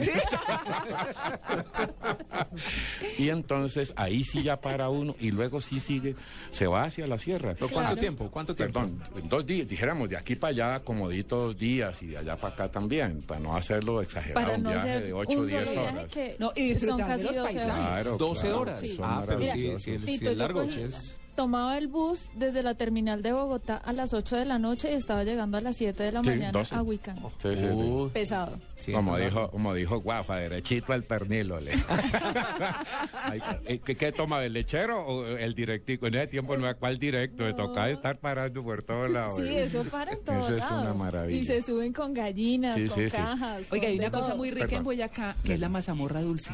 [3.17, 6.15] y entonces ahí sí ya para uno y luego sí sigue,
[6.51, 7.53] se va hacia la sierra.
[7.55, 8.29] ¿Pero ¿Cuánto tiempo?
[8.31, 8.79] ¿Cuánto tiempo?
[8.81, 12.35] Perdón, en dos días, dijéramos de aquí para allá comodito dos días y de allá
[12.37, 15.41] para acá también, para no hacerlo exagerado, Para un no viaje hacer de 8 o
[15.41, 16.11] un 10 solo viaje horas.
[16.11, 17.53] que No, y disfrutar son de los 12 horas.
[17.53, 17.85] paisajes.
[18.03, 18.83] Claro, 12 claro, horas.
[19.01, 20.61] Ah, pero sí, sí, sí, es largo.
[20.63, 21.19] es...
[21.35, 24.95] Tomaba el bus desde la terminal de Bogotá a las 8 de la noche y
[24.95, 26.75] estaba llegando a las 7 de la Sí, mañana 12.
[26.75, 27.15] a Huicán.
[27.41, 27.65] Sí, sí, sí.
[27.65, 28.57] Uy, Pesado.
[28.77, 29.25] sí, como claro.
[29.25, 31.59] dijo, como dijo Guafa, derechito al pernilo.
[31.59, 31.71] Le.
[33.23, 36.07] Ay, eh, ¿qué, qué toma, el lechero o el directivo?
[36.07, 39.37] En ese tiempo no hay cuál directo, le tocaba estar parando por todos lados.
[39.37, 41.39] Sí, eso para en todos Eso es una maravilla.
[41.41, 43.15] Y se suben con gallinas, Sí, con sí, sí.
[43.17, 43.61] cajas.
[43.71, 44.37] Oiga, con hay una cosa todo.
[44.37, 44.83] muy rica en.
[44.83, 46.51] Boyacá, que es la mazamorra dulce.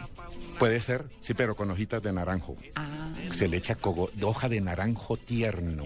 [0.58, 2.56] Puede ser, sí, pero con hojitas de naranjo.
[2.76, 4.69] Ah, Se le echa cogo- hoja de naranjo
[5.26, 5.84] tierno.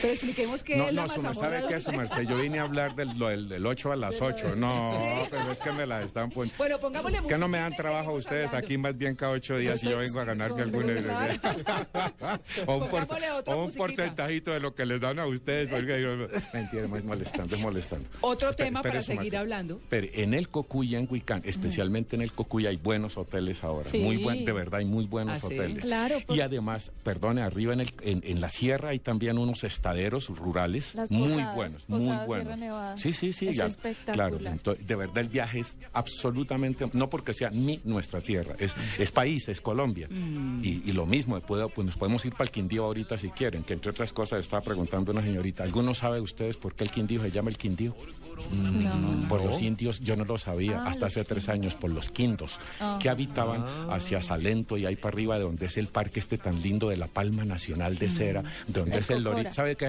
[0.00, 2.22] pero expliquemos qué No, es la no, su merced, mazamorra ¿sabe qué es su merced?
[2.28, 4.56] Yo vine a hablar del, del, del 8 a las 8.
[4.56, 6.56] No, pero es que me la están poniendo.
[6.58, 8.66] Bueno, pongámosle Que no me dan trabajo ustedes hablando.
[8.66, 10.92] aquí más bien cada ocho días y yo vengo a ganarme alguna
[12.66, 13.06] o un, por-
[13.46, 17.56] o un porcentajito de lo que les dan a ustedes porque yo, mentira, es molestando,
[17.56, 18.08] es molestando.
[18.20, 19.80] Otro tema para seguir hablando.
[19.88, 23.88] Pero en el Cocuy, en Huicán, especialmente en el Cocuy, hay buenos hoteles ahora.
[23.90, 23.98] Sí.
[23.98, 25.46] Muy buen, de verdad, hay muy buenos Ah, sí.
[25.46, 25.82] hoteles.
[25.84, 29.64] Claro, por- Y además, perdone, arriba en, el, en, en la sierra hay también unos
[29.64, 32.58] estaderos rurales Las muy posadas, buenos, muy buenos.
[32.58, 32.96] Nevada.
[32.96, 33.48] Sí, sí, sí.
[33.48, 34.30] Es ya- espectacular.
[34.30, 38.74] Claro, entonces, de verdad el viaje es absolutamente, no porque sea ni nuestra tierra, es,
[38.98, 40.08] es país, es Colombia.
[40.10, 40.60] Mm.
[40.64, 43.62] Y, y lo mismo, puedo- pues nos podemos ir para el Quindío ahorita si quieren,
[43.64, 47.22] que entre otras cosas estaba preguntando una señorita, ¿alguno sabe ustedes por qué el Quindío
[47.22, 47.94] se llama el Quindío?
[48.50, 49.28] No.
[49.28, 52.58] Por los indios, yo no lo sabía, Ah, hasta hace tres años, por los quindos,
[52.80, 52.98] Ah.
[53.00, 56.60] que habitaban hacia Salento y ahí para arriba, de donde es el parque este tan
[56.60, 59.52] lindo de la Palma Nacional de Cera, de donde El es el lorito.
[59.52, 59.86] ¿Sabe qué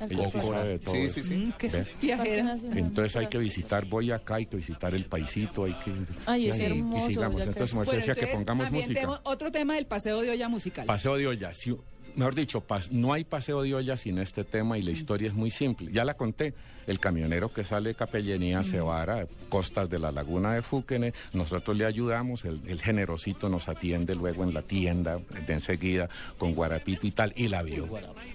[0.00, 0.58] El ella sí Cocora.
[0.58, 1.52] sabe de todo Sí, sí, sí.
[1.58, 1.78] Que Ve.
[1.78, 2.56] es viajera.
[2.74, 5.92] Entonces hay que visitar Boyacá, hay que visitar el paisito, hay que...
[6.26, 7.40] Ay, es y- hermoso, Y sigamos.
[7.42, 9.20] Entonces, es- me Bueno, decía que pongamos música.
[9.24, 10.86] otro tema del paseo de olla musical.
[10.86, 11.54] Paseo de olla.
[11.54, 11.76] Si-
[12.14, 15.50] mejor dicho, no hay paseo de olla sin este tema y la historia es muy
[15.50, 15.90] simple.
[15.92, 16.54] Ya la conté.
[16.86, 21.14] El camionero que sale de Capellanía se vara, a costas de la laguna de Fúquene.
[21.32, 26.54] Nosotros le ayudamos, el, el generosito nos atiende luego en la tienda de enseguida con
[26.54, 27.88] guarapito y tal, y la vio.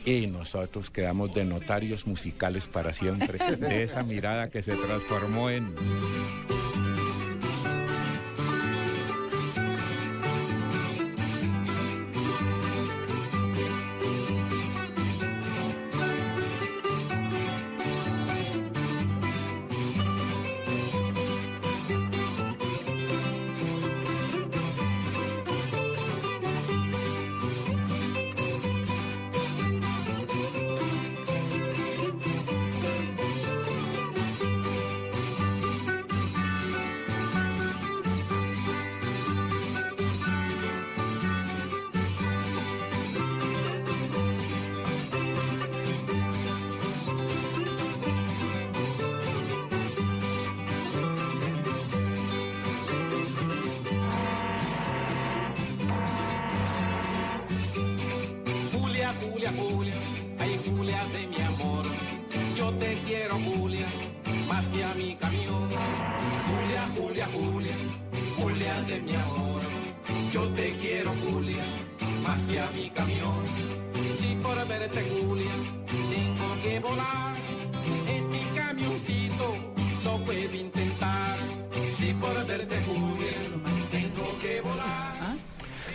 [0.05, 5.73] Y nosotros quedamos de notarios musicales para siempre, de esa mirada que se transformó en...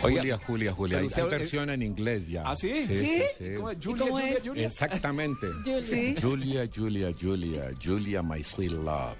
[0.07, 0.97] Oiga, Julia, Julia, Julia.
[0.99, 2.43] Hay, usted- hay versión en inglés ya.
[2.45, 2.83] ¿Ah, sí?
[2.85, 3.21] Sí, ¿Sí?
[3.37, 4.37] sí, ¿Cómo Julia, cómo Julia?
[4.43, 4.67] Julia.
[4.67, 5.47] Exactamente.
[5.89, 6.15] Sí.
[6.21, 9.15] Julia, Julia, Julia, Julia, my sweet love.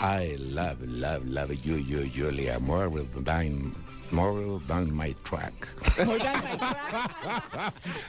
[0.00, 2.88] I love, love, love you, you, Julia, more
[3.24, 3.72] than,
[4.10, 5.52] more than my track.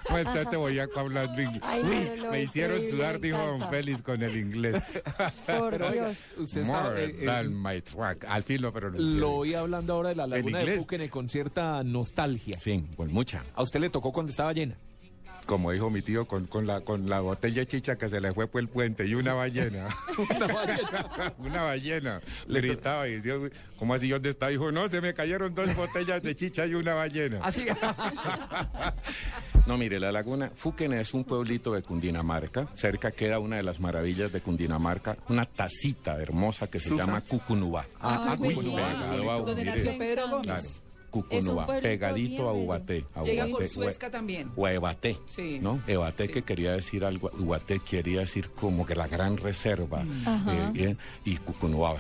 [0.10, 1.62] Bueno, entonces te voy a hablando inglés.
[1.64, 3.70] Ay, no, Uy, no, no, me hicieron increíble, sudar, me dijo Don.
[3.70, 4.84] Félix con el inglés.
[5.48, 6.18] Por Pero, Dios.
[6.38, 8.26] usted está, More eh, eh, than my track.
[8.26, 9.20] Al fin lo pronuncié.
[9.20, 10.78] lo oí hablando ahora de la laguna de?
[10.78, 12.60] Fúquene con cierta nostalgia.
[12.60, 13.44] Sí, con mucha.
[13.56, 14.78] ¿A usted le tocó cuando estaba llena?
[15.46, 18.34] Como dijo mi tío, con, con, la, con la botella de chicha que se le
[18.34, 19.88] fue por el puente y una ballena.
[20.36, 21.34] Una ballena.
[21.38, 22.22] una ballena.
[22.48, 23.36] Le gritaba y decía,
[23.78, 24.48] ¿cómo así dónde está?
[24.48, 27.40] Dijo, no, se me cayeron dos botellas de chicha y una ballena.
[27.44, 27.66] Así.
[29.66, 32.68] No, mire, la laguna Fúquene es un pueblito de Cundinamarca.
[32.76, 37.06] Cerca queda una de las maravillas de Cundinamarca, una tacita hermosa que se ¿Susa?
[37.08, 37.88] llama Cucunubá.
[38.00, 40.46] Ah, Ah, Donde nació Pedro Gómez.
[40.46, 40.68] Claro.
[41.24, 43.06] Pueblito pegadito a Ubaté.
[43.16, 44.52] a Llega por Ubaté, Suezca también.
[44.56, 45.60] O a Ebaté, Sí.
[45.62, 45.80] ¿no?
[45.88, 46.34] Ebaté Sí.
[46.34, 50.54] que quería decir algo, Ubaté quería decir como que la gran reserva, Ajá.
[50.54, 51.96] eh, eh, y Cucunubá.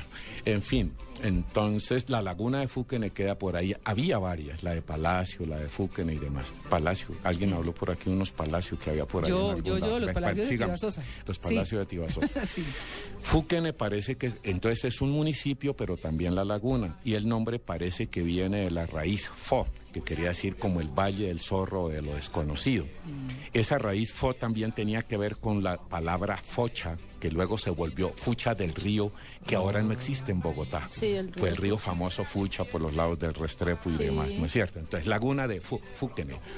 [0.45, 3.75] En fin, entonces la laguna de Fúquene queda por ahí.
[3.84, 6.54] Había varias, la de Palacio, la de Fúquene y demás.
[6.69, 9.32] Palacio, alguien habló por aquí unos palacios que había por ahí.
[9.32, 10.58] Yo, en yo, yo, los palacios de.
[10.58, 11.04] Tibasosa.
[11.25, 11.43] Los Sí.
[11.43, 12.28] palacios de Tibasosa.
[13.25, 13.31] sí.
[13.31, 16.97] Fúquene parece que entonces es un municipio, pero también la laguna.
[17.03, 20.88] Y el nombre parece que viene de la raíz fo, que quería decir como el
[20.88, 22.85] valle del zorro o de lo desconocido.
[22.85, 23.29] Mm.
[23.53, 28.10] Esa raíz fo también tenía que ver con la palabra focha, que luego se volvió
[28.10, 29.12] Fucha del Río,
[29.47, 30.88] que ahora no existe en Bogotá.
[30.89, 34.04] Sí, el río Fue el río famoso Fucha por los lados del Restrepo y Sí.
[34.06, 34.80] demás, ¿no es cierto?
[34.80, 35.82] Entonces, laguna de Fu-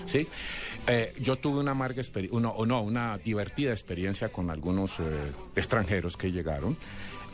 [0.06, 0.28] ¿sí?
[0.88, 5.04] Eh, yo tuve una amarga experiencia, o no, una divertida experiencia con algunos eh,
[5.56, 6.78] extranjeros que llegaron.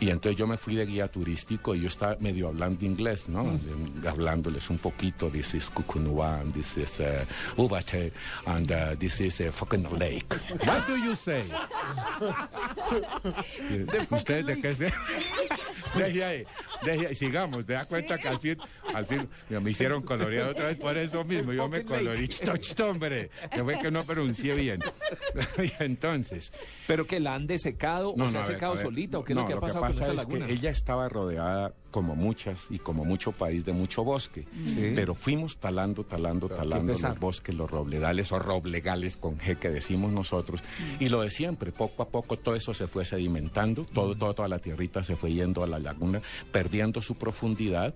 [0.04, 3.54] Y entonces yo me fui de guía turístico y yo estaba medio hablando inglés, ¿no?
[3.54, 7.24] Eh, Hablándoles un poquito, this is Kukunuwa, and this is uh,
[7.56, 8.12] Ubate,
[8.46, 10.34] and uh, this is uh, fucking lake.
[10.66, 11.46] What do you say?
[14.10, 14.92] ¿Ustedes de qué se...?
[15.96, 16.44] Deje ahí,
[16.84, 18.58] deje ahí, sigamos, te das cuenta que al fin,
[18.96, 22.80] al fin, me hicieron colorear otra vez por eso mismo, yo me colorí, ¡Cht, cht,
[22.80, 24.80] hombre, que fue que no pronuncié bien.
[25.64, 26.52] Y entonces,
[26.88, 28.84] ¿Pero que la han desecado o se no, ha a ver, secado ver.
[28.84, 29.86] solita o qué es No, lo que ha pasado
[30.28, 34.46] que ella estaba rodeada, como muchas y como mucho país, de mucho bosque.
[34.66, 34.94] Sí.
[34.96, 39.70] Pero fuimos talando, talando, Pero talando los bosques, los robledales o roblegales con G que
[39.70, 40.64] decimos nosotros.
[41.00, 44.48] Y lo de siempre, poco a poco todo eso se fue sedimentando, todo, todo, toda
[44.48, 47.94] la tierrita se fue yendo a la laguna, perdiendo su profundidad.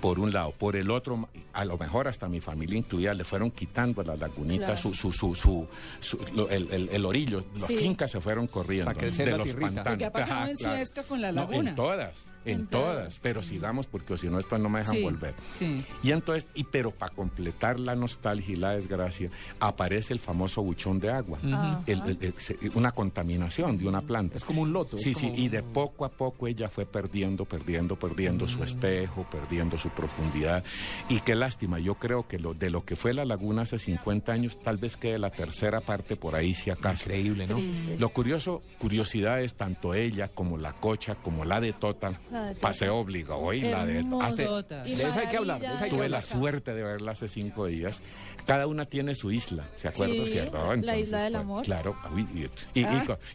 [0.00, 3.50] Por un lado, por el otro, a lo mejor hasta mi familia incluida le fueron
[3.50, 4.80] quitando a la lagunita Claro.
[4.80, 5.66] su, su, su, su,
[6.00, 7.76] su- lo- el, el- el orillo, las Sí.
[7.76, 9.92] fincas se fueron corriendo Para crecer de la los pantanos.
[9.92, 10.76] Lo que ha pasado en claro.
[10.76, 11.70] Suezca con la No, laguna.
[11.70, 13.18] en todas, en, En todas, todas.
[13.22, 15.34] pero sigamos porque si no después no me dejan Sí, volver.
[15.58, 15.84] sí.
[16.02, 20.98] Y entonces, y pero para completar la nostalgia y la desgracia, aparece el famoso buchón
[20.98, 21.82] de agua, Ajá.
[21.86, 24.36] El- el- el- se- una contaminación de una planta.
[24.36, 24.98] Es como un loto.
[24.98, 29.26] Sí, como sí, y de poco a poco ella fue perdiendo, perdiendo, perdiendo su espejo,
[29.30, 30.64] perdiendo su profundidad.
[31.08, 34.32] Y qué lástima, yo creo que lo, de lo que fue la laguna hace 50
[34.32, 37.04] años, tal vez quede la tercera parte por ahí, si acaso.
[37.04, 37.58] Increíble, ¿no?
[37.98, 42.16] Lo curioso, curiosidad es tanto ella como la cocha, como la de Total,
[42.60, 43.52] paseo obligado.
[43.52, 46.08] Y la de hace- De esa hay que hablar, de maravilla esa hay que tuve
[46.08, 48.00] la suerte de verla hace cinco días.
[48.46, 50.24] Cada una tiene su isla, ¿se acuerdan?
[50.24, 50.74] Sí, ¿Cierto?
[50.76, 51.64] la isla del pues, amor.
[51.64, 52.26] Claro, uy,
[52.74, 52.86] y, y,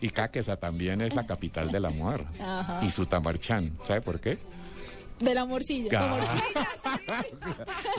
[0.02, 2.26] y Caquesa también es la capital del amor.
[2.42, 2.80] Ajá.
[2.84, 4.40] Y Sutamarchán, ¿sabe por qué?
[5.20, 5.90] De la morcilla.
[6.02, 6.26] Ah.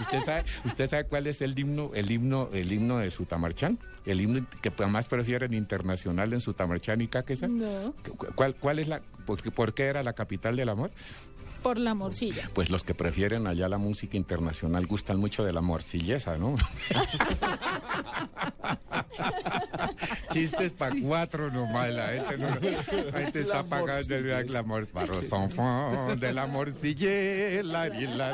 [0.01, 3.79] ¿Usted sabe, ¿Usted sabe cuál es el himno, el himno, el himno de Sutamarchán?
[4.05, 7.47] El himno que más prefieren internacional en Sutamarchán y Caquesa.
[7.49, 10.91] No, ¿Cu- ¿Cuál, cuál es la, por, qué- por qué era la capital del amor?
[11.63, 12.51] por la morcilla.
[12.53, 16.57] Pues los que prefieren allá la música internacional gustan mucho de la morcilleza, ¿no?
[20.33, 24.25] Chistes para cuatro nomás, la gente, no, la gente está La pagando el
[24.63, 25.25] mor- para los
[26.17, 26.47] de la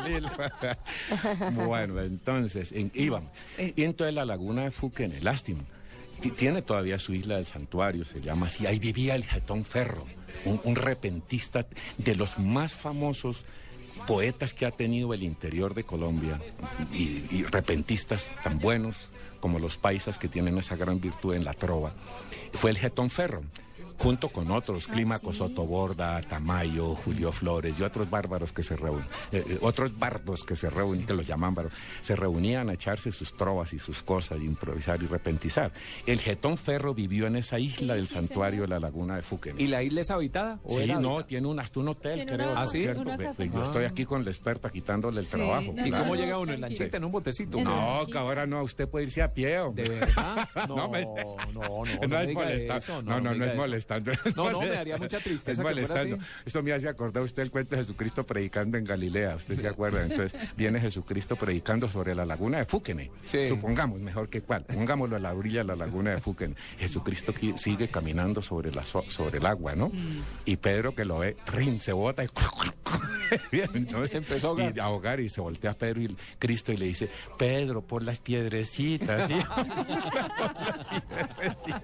[0.08, 0.78] la.
[1.52, 3.30] Bueno, entonces, en, íbamos.
[3.58, 3.72] Eh.
[3.76, 5.60] Y entonces la laguna de Fuquene, lástima.
[6.20, 8.66] ti- Tiene todavía su isla del santuario, se llama así.
[8.66, 10.06] Ahí vivía el jetón Ferro,
[10.44, 11.66] un, repentista
[11.98, 13.44] de los más famosos
[14.06, 16.40] poetas que ha tenido el interior de Colombia
[16.92, 19.10] y, y repentistas tan buenos
[19.40, 21.94] como los paisas que tienen esa gran virtud en la trova,
[22.52, 23.42] fue el Getón Ferro
[24.00, 29.06] junto con otros, Clímaco Sotoborda, Tamayo, Julio Flores y otros bárbaros que se reunían,
[29.60, 33.74] otros bardos que se reunían, que los llaman bárbaros, se reunían a echarse sus trovas
[33.74, 35.70] y sus cosas, y improvisar y repentizar.
[36.06, 39.60] El Getón Ferro vivió en esa isla del santuario de la laguna de Fuquen.
[39.60, 40.58] ¿Y la isla es habitada?
[40.64, 41.26] ¿O Sí, no, habitada?
[41.26, 42.46] tiene un, hasta un hotel, Tiene creo.
[42.52, 42.86] una ¿no ¿Ah, sí?
[43.52, 45.74] Yo estoy aquí con la experta quitándole el Sí, trabajo.
[45.84, 47.60] ¿Y cómo llega uno en lanchita, en un botecito?
[47.60, 49.50] No, que ahora no, usted puede irse a pie.
[49.50, 49.88] ¿De hombre.
[49.88, 50.48] verdad?
[50.68, 51.14] No, No, no,
[51.52, 53.56] no, no, No, me es eso, No, no, no, es eso.
[53.90, 54.12] Molestando.
[54.36, 56.16] No, no, me daría mucha tristeza Es que fuera molestando.
[56.16, 56.24] así.
[56.46, 59.36] Esto me hace acordar usted el cuento de Jesucristo predicando en Galilea.
[59.36, 60.02] ¿Usted se acuerda?
[60.02, 63.10] Entonces viene Jesucristo predicando sobre la laguna de Fúquene.
[63.24, 63.48] Sí.
[63.48, 64.64] Supongamos, mejor que cuál.
[64.64, 66.54] Pongámoslo a la orilla de la laguna de Fúquene.
[66.78, 69.90] Jesucristo sigue caminando sobre, la, so- sobre el agua, ¿no?
[70.44, 72.28] Y Pedro que lo ve, rin, se bota y...
[73.52, 74.76] Entonces, Se empezó a ahogar.
[74.76, 78.02] Y a ahogar y se voltea a Pedro y Cristo y le dice, Pedro, por
[78.02, 79.30] las piedrecitas.
[79.30, 79.36] ¿sí?
[80.36, 81.82] Por las piedrecitas.